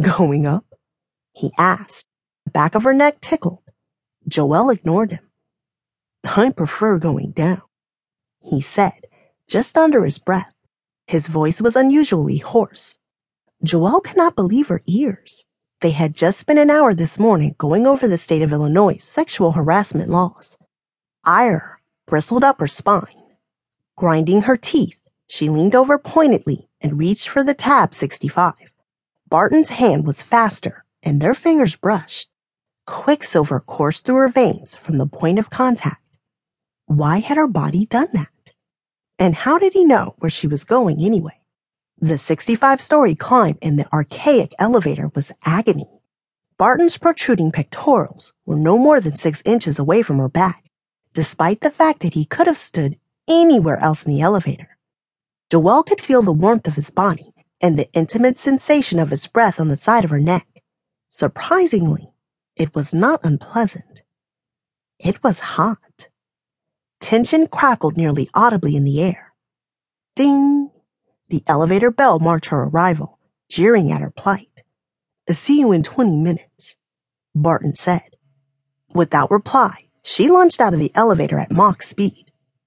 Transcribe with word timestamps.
Going 0.00 0.44
up? 0.46 0.64
He 1.32 1.52
asked. 1.56 2.06
The 2.44 2.50
back 2.50 2.74
of 2.74 2.82
her 2.82 2.92
neck 2.92 3.20
tickled. 3.20 3.62
Joelle 4.28 4.72
ignored 4.72 5.12
him. 5.12 5.30
I 6.24 6.50
prefer 6.50 6.98
going 6.98 7.30
down, 7.32 7.62
he 8.40 8.60
said, 8.60 9.06
just 9.48 9.76
under 9.76 10.04
his 10.04 10.18
breath. 10.18 10.52
His 11.06 11.28
voice 11.28 11.60
was 11.60 11.76
unusually 11.76 12.38
hoarse. 12.38 12.98
Joelle 13.64 14.02
could 14.02 14.16
not 14.16 14.34
believe 14.34 14.68
her 14.68 14.82
ears. 14.86 15.44
They 15.80 15.90
had 15.90 16.14
just 16.14 16.38
spent 16.38 16.58
an 16.58 16.70
hour 16.70 16.94
this 16.94 17.18
morning 17.18 17.54
going 17.58 17.86
over 17.86 18.08
the 18.08 18.18
state 18.18 18.42
of 18.42 18.52
Illinois 18.52 18.96
sexual 18.96 19.52
harassment 19.52 20.10
laws. 20.10 20.56
Ire 21.24 21.80
bristled 22.06 22.42
up 22.42 22.58
her 22.58 22.68
spine. 22.68 23.22
Grinding 23.96 24.42
her 24.42 24.56
teeth, 24.56 24.98
she 25.26 25.48
leaned 25.50 25.74
over 25.74 25.98
pointedly 25.98 26.68
and 26.80 26.98
reached 26.98 27.28
for 27.28 27.44
the 27.44 27.54
tab 27.54 27.94
65. 27.94 28.54
Barton's 29.34 29.70
hand 29.70 30.06
was 30.06 30.22
faster, 30.22 30.84
and 31.02 31.20
their 31.20 31.34
fingers 31.34 31.74
brushed. 31.74 32.28
Quicksilver 32.86 33.58
coursed 33.58 34.06
through 34.06 34.14
her 34.14 34.28
veins 34.28 34.76
from 34.76 34.96
the 34.96 35.08
point 35.08 35.40
of 35.40 35.50
contact. 35.50 36.04
Why 36.86 37.18
had 37.18 37.36
her 37.36 37.48
body 37.48 37.84
done 37.84 38.06
that? 38.12 38.54
And 39.18 39.34
how 39.34 39.58
did 39.58 39.72
he 39.72 39.84
know 39.84 40.14
where 40.18 40.30
she 40.30 40.46
was 40.46 40.62
going 40.62 41.04
anyway? 41.04 41.42
The 41.98 42.16
65 42.16 42.80
story 42.80 43.16
climb 43.16 43.58
in 43.60 43.74
the 43.74 43.92
archaic 43.92 44.54
elevator 44.60 45.10
was 45.16 45.32
agony. 45.44 46.00
Barton's 46.56 46.96
protruding 46.96 47.50
pectorals 47.50 48.34
were 48.46 48.54
no 48.54 48.78
more 48.78 49.00
than 49.00 49.16
six 49.16 49.42
inches 49.44 49.80
away 49.80 50.02
from 50.02 50.18
her 50.18 50.28
back, 50.28 50.70
despite 51.12 51.60
the 51.60 51.72
fact 51.72 52.02
that 52.02 52.14
he 52.14 52.24
could 52.24 52.46
have 52.46 52.56
stood 52.56 53.00
anywhere 53.28 53.80
else 53.80 54.04
in 54.04 54.12
the 54.12 54.20
elevator. 54.20 54.78
Joelle 55.50 55.84
could 55.84 56.00
feel 56.00 56.22
the 56.22 56.30
warmth 56.30 56.68
of 56.68 56.76
his 56.76 56.90
body 56.90 57.33
and 57.60 57.78
the 57.78 57.90
intimate 57.92 58.38
sensation 58.38 58.98
of 58.98 59.10
his 59.10 59.26
breath 59.26 59.58
on 59.60 59.68
the 59.68 59.76
side 59.76 60.04
of 60.04 60.10
her 60.10 60.20
neck. 60.20 60.46
Surprisingly, 61.08 62.14
it 62.56 62.74
was 62.74 62.94
not 62.94 63.24
unpleasant. 63.24 64.02
It 64.98 65.22
was 65.22 65.38
hot. 65.40 66.08
Tension 67.00 67.46
crackled 67.46 67.96
nearly 67.96 68.30
audibly 68.34 68.76
in 68.76 68.84
the 68.84 69.00
air. 69.02 69.34
Ding! 70.16 70.70
The 71.28 71.42
elevator 71.46 71.90
bell 71.90 72.18
marked 72.18 72.46
her 72.46 72.64
arrival, 72.64 73.18
jeering 73.48 73.90
at 73.90 74.00
her 74.00 74.10
plight. 74.10 74.62
See 75.30 75.58
you 75.60 75.72
in 75.72 75.82
20 75.82 76.16
minutes, 76.16 76.76
Barton 77.34 77.74
said. 77.74 78.16
Without 78.94 79.30
reply, 79.30 79.88
she 80.02 80.28
lunged 80.28 80.60
out 80.60 80.74
of 80.74 80.80
the 80.80 80.92
elevator 80.94 81.38
at 81.38 81.50
Mach 81.50 81.82
speed. 81.82 82.30